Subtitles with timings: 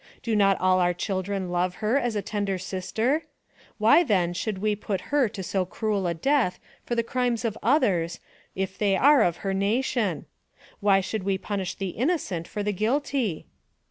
[0.23, 3.25] Do not all our children love her as a tender sister?
[3.77, 7.55] Why, then, should we put her to so cruel a death for the crimes of
[7.61, 8.19] others,
[8.55, 10.25] if they are of her nation?
[10.79, 13.45] Why should we punish the innocent for the guilty?"